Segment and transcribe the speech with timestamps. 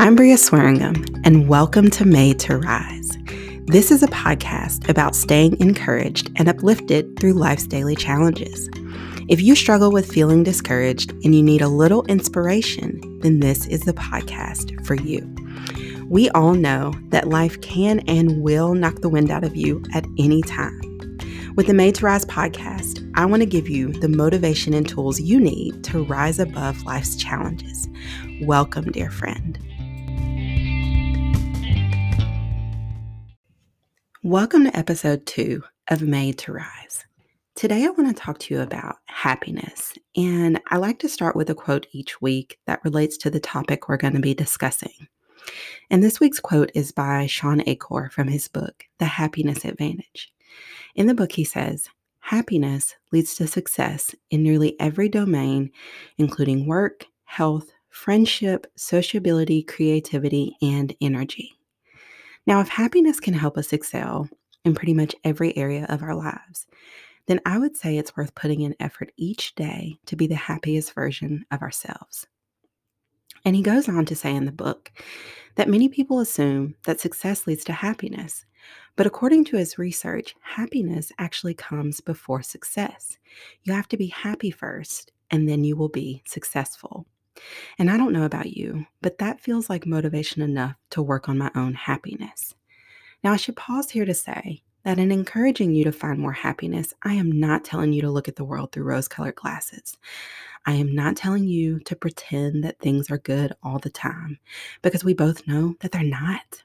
[0.00, 3.18] I'm Bria Swaringam, and welcome to Made to Rise.
[3.66, 8.70] This is a podcast about staying encouraged and uplifted through life's daily challenges.
[9.28, 13.80] If you struggle with feeling discouraged and you need a little inspiration, then this is
[13.80, 15.34] the podcast for you.
[16.08, 20.06] We all know that life can and will knock the wind out of you at
[20.16, 20.80] any time.
[21.56, 25.18] With the Made to Rise podcast, I want to give you the motivation and tools
[25.18, 27.88] you need to rise above life's challenges.
[28.42, 29.58] Welcome, dear friend.
[34.28, 37.06] Welcome to episode two of Made to Rise.
[37.54, 41.48] Today, I want to talk to you about happiness, and I like to start with
[41.48, 45.08] a quote each week that relates to the topic we're going to be discussing.
[45.88, 50.30] And this week's quote is by Shawn Achor from his book, The Happiness Advantage.
[50.94, 51.88] In the book, he says,
[52.20, 55.70] Happiness leads to success in nearly every domain,
[56.18, 61.57] including work, health, friendship, sociability, creativity, and energy.
[62.48, 64.26] Now, if happiness can help us excel
[64.64, 66.66] in pretty much every area of our lives,
[67.26, 70.94] then I would say it's worth putting in effort each day to be the happiest
[70.94, 72.26] version of ourselves.
[73.44, 74.90] And he goes on to say in the book
[75.56, 78.46] that many people assume that success leads to happiness.
[78.96, 83.18] But according to his research, happiness actually comes before success.
[83.64, 87.06] You have to be happy first, and then you will be successful.
[87.78, 91.38] And I don't know about you, but that feels like motivation enough to work on
[91.38, 92.54] my own happiness.
[93.22, 96.94] Now, I should pause here to say that in encouraging you to find more happiness,
[97.02, 99.96] I am not telling you to look at the world through rose colored glasses.
[100.66, 104.38] I am not telling you to pretend that things are good all the time
[104.82, 106.62] because we both know that they're not.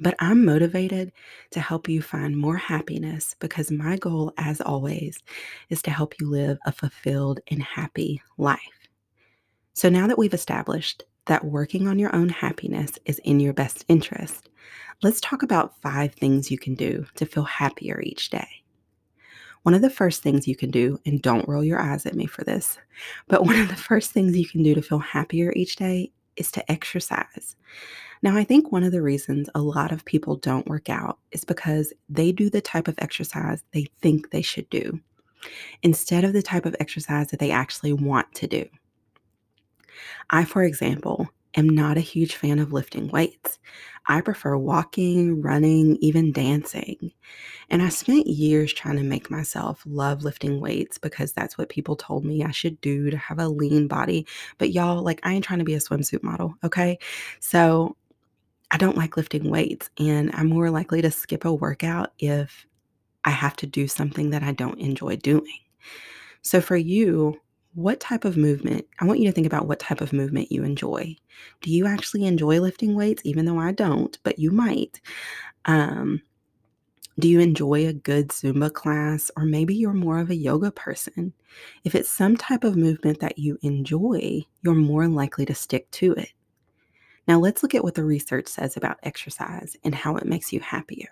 [0.00, 1.12] But I'm motivated
[1.50, 5.18] to help you find more happiness because my goal, as always,
[5.70, 8.81] is to help you live a fulfilled and happy life.
[9.74, 13.84] So now that we've established that working on your own happiness is in your best
[13.88, 14.50] interest,
[15.02, 18.48] let's talk about five things you can do to feel happier each day.
[19.62, 22.26] One of the first things you can do, and don't roll your eyes at me
[22.26, 22.78] for this,
[23.28, 26.50] but one of the first things you can do to feel happier each day is
[26.52, 27.56] to exercise.
[28.22, 31.44] Now, I think one of the reasons a lot of people don't work out is
[31.44, 35.00] because they do the type of exercise they think they should do
[35.82, 38.64] instead of the type of exercise that they actually want to do.
[40.30, 43.58] I, for example, am not a huge fan of lifting weights.
[44.06, 47.12] I prefer walking, running, even dancing.
[47.70, 51.96] And I spent years trying to make myself love lifting weights because that's what people
[51.96, 54.26] told me I should do to have a lean body.
[54.58, 56.98] But y'all, like, I ain't trying to be a swimsuit model, okay?
[57.40, 57.96] So
[58.70, 62.66] I don't like lifting weights, and I'm more likely to skip a workout if
[63.24, 65.58] I have to do something that I don't enjoy doing.
[66.40, 67.40] So for you,
[67.74, 70.62] what type of movement, I want you to think about what type of movement you
[70.62, 71.16] enjoy.
[71.62, 75.00] Do you actually enjoy lifting weights, even though I don't, but you might?
[75.64, 76.22] Um,
[77.18, 79.30] do you enjoy a good Zumba class?
[79.36, 81.32] Or maybe you're more of a yoga person.
[81.84, 86.12] If it's some type of movement that you enjoy, you're more likely to stick to
[86.12, 86.32] it.
[87.28, 90.60] Now, let's look at what the research says about exercise and how it makes you
[90.60, 91.08] happier.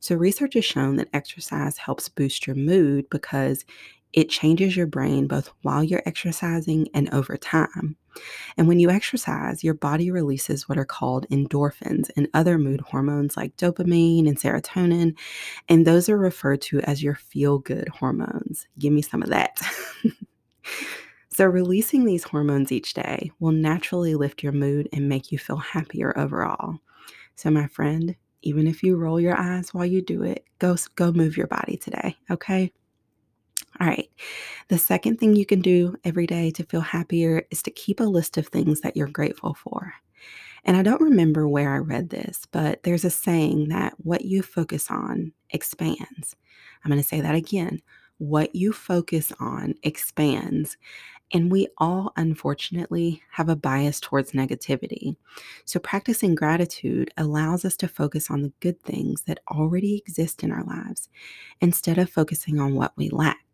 [0.00, 3.64] So, research has shown that exercise helps boost your mood because
[4.12, 7.96] it changes your brain both while you're exercising and over time.
[8.56, 13.36] And when you exercise, your body releases what are called endorphins and other mood hormones
[13.36, 15.16] like dopamine and serotonin.
[15.68, 18.66] And those are referred to as your feel good hormones.
[18.78, 19.60] Give me some of that.
[21.30, 25.56] so, releasing these hormones each day will naturally lift your mood and make you feel
[25.56, 26.78] happier overall.
[27.36, 31.12] So, my friend, even if you roll your eyes while you do it, go, go
[31.12, 32.72] move your body today, okay?
[33.80, 34.10] All right.
[34.68, 38.04] The second thing you can do every day to feel happier is to keep a
[38.04, 39.94] list of things that you're grateful for.
[40.64, 44.42] And I don't remember where I read this, but there's a saying that what you
[44.42, 46.36] focus on expands.
[46.84, 47.80] I'm going to say that again.
[48.18, 50.76] What you focus on expands.
[51.32, 55.16] And we all, unfortunately, have a bias towards negativity.
[55.64, 60.52] So, practicing gratitude allows us to focus on the good things that already exist in
[60.52, 61.08] our lives
[61.60, 63.49] instead of focusing on what we lack.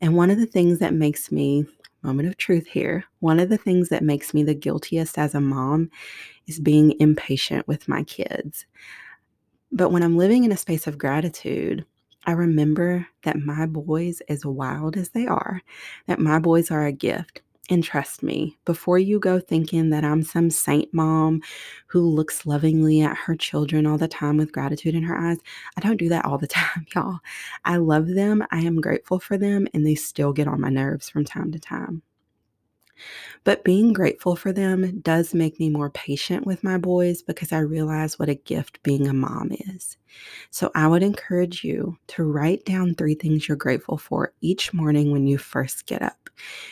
[0.00, 1.66] And one of the things that makes me,
[2.02, 5.40] moment of truth here, one of the things that makes me the guiltiest as a
[5.40, 5.90] mom
[6.46, 8.66] is being impatient with my kids.
[9.72, 11.84] But when I'm living in a space of gratitude,
[12.24, 15.62] I remember that my boys, as wild as they are,
[16.06, 17.42] that my boys are a gift.
[17.68, 21.42] And trust me, before you go thinking that I'm some saint mom
[21.88, 25.38] who looks lovingly at her children all the time with gratitude in her eyes,
[25.76, 27.18] I don't do that all the time, y'all.
[27.64, 31.08] I love them, I am grateful for them, and they still get on my nerves
[31.08, 32.02] from time to time.
[33.44, 37.58] But being grateful for them does make me more patient with my boys because I
[37.58, 39.96] realize what a gift being a mom is.
[40.50, 45.12] So I would encourage you to write down three things you're grateful for each morning
[45.12, 46.30] when you first get up.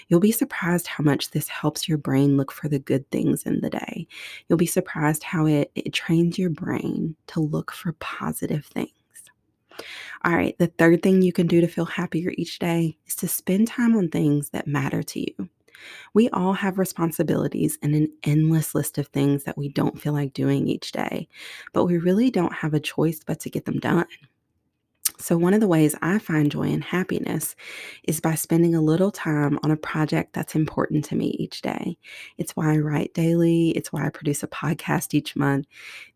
[0.08, 3.60] You'll be surprised how much this helps your brain look for the good things in
[3.60, 4.06] the day.
[4.48, 8.90] You'll be surprised how it, it trains your brain to look for positive things.
[10.24, 13.28] All right, the third thing you can do to feel happier each day is to
[13.28, 15.44] spend time on things that matter to you.
[16.14, 20.32] We all have responsibilities and an endless list of things that we don't feel like
[20.32, 21.28] doing each day,
[21.72, 24.06] but we really don't have a choice but to get them done.
[25.18, 27.54] So, one of the ways I find joy and happiness
[28.04, 31.96] is by spending a little time on a project that's important to me each day.
[32.36, 35.66] It's why I write daily, it's why I produce a podcast each month.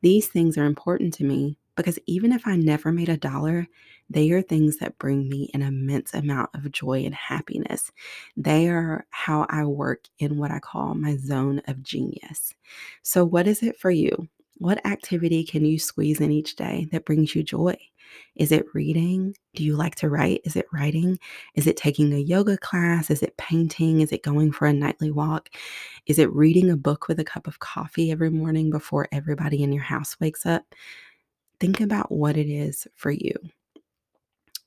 [0.02, 3.68] These things are important to me because even if I never made a dollar,
[4.10, 7.92] they are things that bring me an immense amount of joy and happiness.
[8.36, 12.52] They are how I work in what I call my zone of genius.
[13.04, 14.28] So, what is it for you?
[14.56, 17.76] What activity can you squeeze in each day that brings you joy?
[18.34, 19.36] Is it reading?
[19.54, 20.40] Do you like to write?
[20.44, 21.16] Is it writing?
[21.54, 23.08] Is it taking a yoga class?
[23.08, 24.00] Is it painting?
[24.00, 25.50] Is it going for a nightly walk?
[26.06, 29.72] Is it reading a book with a cup of coffee every morning before everybody in
[29.72, 30.64] your house wakes up?
[31.60, 33.34] Think about what it is for you.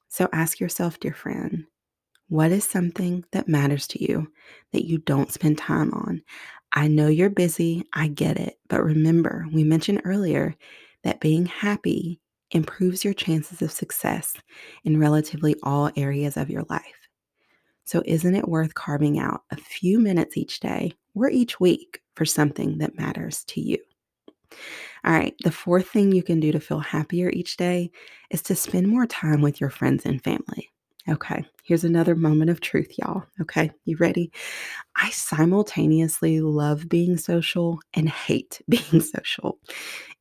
[0.10, 1.66] So ask yourself, dear friend,
[2.30, 4.32] what is something that matters to you
[4.74, 6.22] that you don't spend time on?
[6.74, 10.56] I know you're busy, I get it, but remember, we mentioned earlier
[11.04, 12.20] that being happy
[12.52, 14.34] improves your chances of success
[14.84, 17.08] in relatively all areas of your life.
[17.86, 22.26] So, isn't it worth carving out a few minutes each day or each week for
[22.26, 23.80] something that matters to you?
[25.04, 27.92] All right, the fourth thing you can do to feel happier each day
[28.30, 30.70] is to spend more time with your friends and family.
[31.10, 33.24] Okay, here's another moment of truth, y'all.
[33.42, 34.32] Okay, you ready?
[34.96, 39.60] I simultaneously love being social and hate being social.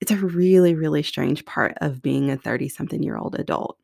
[0.00, 3.78] It's a really, really strange part of being a 30 something year old adult.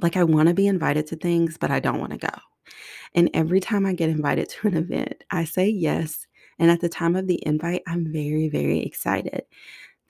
[0.00, 2.34] Like, I want to be invited to things, but I don't want to go.
[3.14, 6.26] And every time I get invited to an event, I say yes.
[6.58, 9.44] And at the time of the invite, I'm very, very excited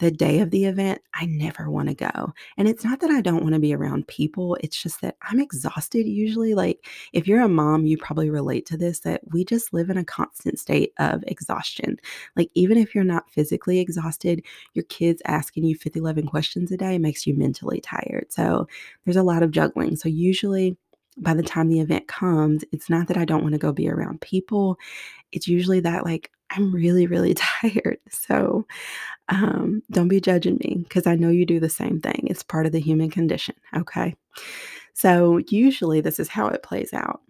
[0.05, 2.35] the day of the event, I never want to go.
[2.59, 5.41] And it's not that I don't want to be around people, it's just that I'm
[5.41, 6.53] exhausted usually.
[6.53, 9.97] Like, if you're a mom, you probably relate to this that we just live in
[9.97, 11.97] a constant state of exhaustion.
[12.37, 16.77] Like, even if you're not physically exhausted, your kids asking you 50, 11 questions a
[16.77, 18.27] day makes you mentally tired.
[18.29, 18.69] So,
[19.07, 19.97] there's a lot of juggling.
[19.97, 20.77] So, usually,
[21.17, 23.89] by the time the event comes, it's not that I don't want to go be
[23.89, 24.77] around people.
[25.33, 27.99] It's usually that, like, I'm really, really tired.
[28.11, 28.67] So
[29.29, 32.27] um, don't be judging me because I know you do the same thing.
[32.29, 33.55] It's part of the human condition.
[33.77, 34.15] Okay.
[34.93, 37.21] So usually this is how it plays out.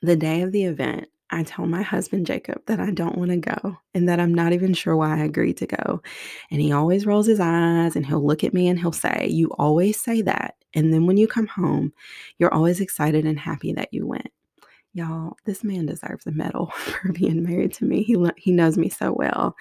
[0.00, 3.36] The day of the event, I tell my husband Jacob that I don't want to
[3.36, 6.02] go and that I'm not even sure why I agreed to go.
[6.50, 9.50] And he always rolls his eyes and he'll look at me and he'll say, You
[9.58, 10.54] always say that.
[10.74, 11.92] And then when you come home,
[12.38, 14.30] you're always excited and happy that you went.
[14.94, 18.02] Y'all, this man deserves a medal for being married to me.
[18.02, 19.54] He he knows me so well.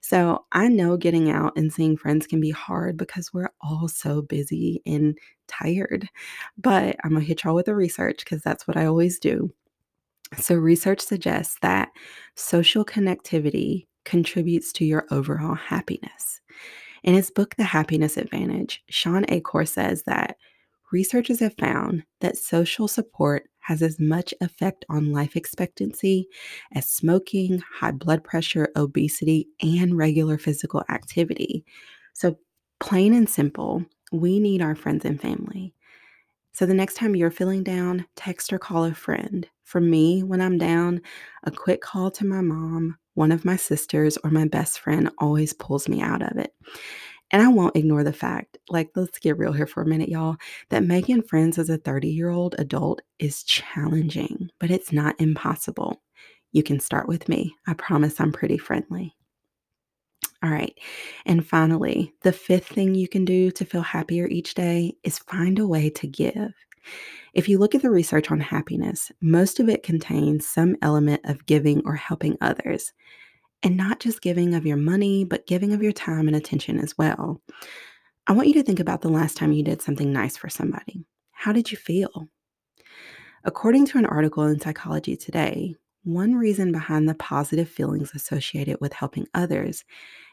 [0.00, 4.22] So, I know getting out and seeing friends can be hard because we're all so
[4.22, 5.16] busy and
[5.48, 6.08] tired.
[6.58, 9.50] But I'm going to hit y'all with the research because that's what I always do.
[10.38, 11.90] So, research suggests that
[12.34, 16.40] social connectivity contributes to your overall happiness.
[17.04, 20.36] In his book, The Happiness Advantage, Shawn Achor says that
[20.90, 26.28] researchers have found that social support has as much effect on life expectancy
[26.72, 31.64] as smoking, high blood pressure, obesity, and regular physical activity.
[32.12, 32.38] So,
[32.80, 35.74] plain and simple, we need our friends and family.
[36.52, 39.48] So, the next time you're feeling down, text or call a friend.
[39.64, 41.00] For me, when I'm down,
[41.44, 45.52] a quick call to my mom, one of my sisters, or my best friend always
[45.52, 46.54] pulls me out of it.
[47.34, 50.36] And I won't ignore the fact, like, let's get real here for a minute, y'all,
[50.68, 56.00] that making friends as a 30 year old adult is challenging, but it's not impossible.
[56.52, 57.52] You can start with me.
[57.66, 59.16] I promise I'm pretty friendly.
[60.44, 60.78] All right.
[61.26, 65.58] And finally, the fifth thing you can do to feel happier each day is find
[65.58, 66.52] a way to give.
[67.32, 71.46] If you look at the research on happiness, most of it contains some element of
[71.46, 72.92] giving or helping others.
[73.64, 76.98] And not just giving of your money, but giving of your time and attention as
[76.98, 77.40] well.
[78.26, 81.06] I want you to think about the last time you did something nice for somebody.
[81.32, 82.28] How did you feel?
[83.42, 88.92] According to an article in Psychology Today, one reason behind the positive feelings associated with
[88.92, 89.82] helping others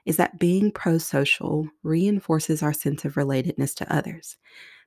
[0.05, 4.35] is that being pro social reinforces our sense of relatedness to others,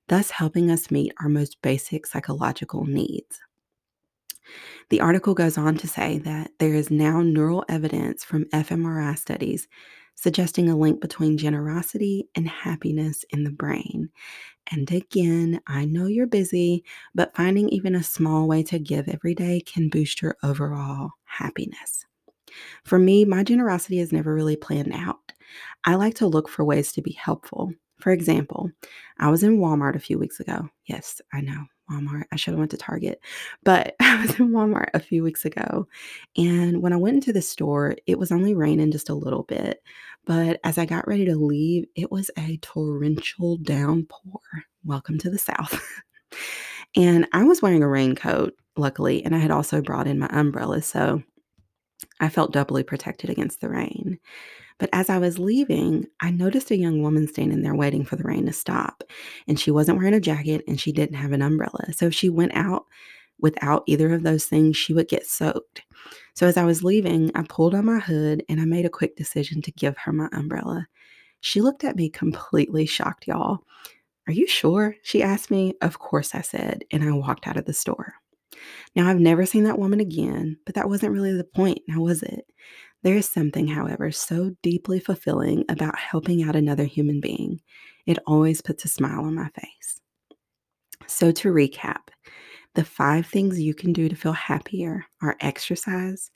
[0.08, 3.40] thus helping us meet our most basic psychological needs.
[4.90, 9.68] The article goes on to say that there is now neural evidence from fMRI studies
[10.16, 14.10] suggesting a link between generosity and happiness in the brain.
[14.70, 16.84] And again, I know you're busy,
[17.14, 22.04] but finding even a small way to give every day can boost your overall happiness.
[22.84, 25.32] For me, my generosity is never really planned out.
[25.84, 27.72] I like to look for ways to be helpful.
[28.00, 28.70] For example,
[29.18, 30.68] I was in Walmart a few weeks ago.
[30.86, 32.24] Yes, I know, Walmart.
[32.32, 33.20] I should have went to Target.
[33.62, 35.86] But I was in Walmart a few weeks ago,
[36.36, 39.82] and when I went into the store, it was only raining just a little bit.
[40.26, 44.40] But as I got ready to leave, it was a torrential downpour.
[44.84, 45.80] Welcome to the South.
[46.96, 50.82] and I was wearing a raincoat, luckily, and I had also brought in my umbrella,
[50.82, 51.22] so
[52.20, 54.18] I felt doubly protected against the rain.
[54.78, 58.24] But as I was leaving, I noticed a young woman standing there waiting for the
[58.24, 59.04] rain to stop.
[59.46, 61.92] And she wasn't wearing a jacket and she didn't have an umbrella.
[61.92, 62.86] So if she went out
[63.38, 65.82] without either of those things, she would get soaked.
[66.34, 69.16] So as I was leaving, I pulled on my hood and I made a quick
[69.16, 70.86] decision to give her my umbrella.
[71.40, 73.60] She looked at me completely shocked, y'all.
[74.26, 74.96] Are you sure?
[75.02, 75.74] She asked me.
[75.82, 78.14] Of course, I said, and I walked out of the store.
[78.96, 82.22] Now, I've never seen that woman again, but that wasn't really the point, now was
[82.22, 82.46] it?
[83.04, 87.60] There is something, however, so deeply fulfilling about helping out another human being.
[88.06, 90.00] It always puts a smile on my face.
[91.06, 92.08] So, to recap,
[92.74, 96.30] the five things you can do to feel happier are exercise,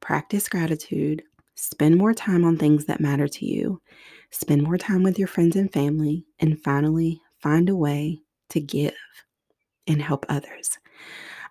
[0.00, 1.24] practice gratitude,
[1.56, 3.82] spend more time on things that matter to you,
[4.30, 8.94] spend more time with your friends and family, and finally, find a way to give
[9.88, 10.78] and help others.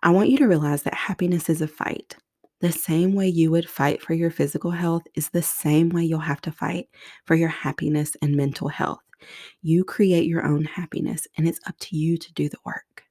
[0.04, 2.16] I want you to realize that happiness is a fight.
[2.62, 6.20] The same way you would fight for your physical health is the same way you'll
[6.20, 6.90] have to fight
[7.26, 9.02] for your happiness and mental health.
[9.62, 13.04] You create your own happiness, and it's up to you to do the work.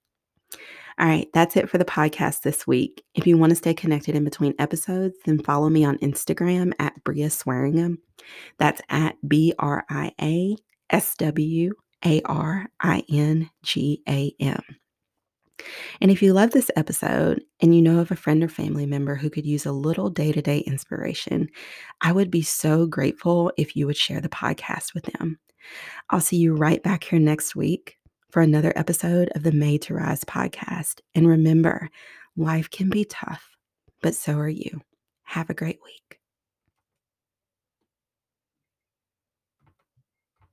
[0.98, 3.04] All right, that's it for the podcast this week.
[3.14, 7.02] If you want to stay connected in between episodes, then follow me on Instagram at
[7.04, 7.98] Bria Swaringam.
[8.58, 10.56] That's at B R I A
[10.90, 11.72] S W
[12.04, 14.62] A R I N G A M.
[16.00, 19.14] And if you love this episode and you know of a friend or family member
[19.14, 21.48] who could use a little day to day inspiration,
[22.00, 25.38] I would be so grateful if you would share the podcast with them.
[26.10, 27.96] I'll see you right back here next week
[28.30, 31.00] for another episode of the Made to Rise podcast.
[31.14, 31.88] And remember,
[32.36, 33.56] life can be tough,
[34.02, 34.80] but so are you.
[35.24, 36.19] Have a great week.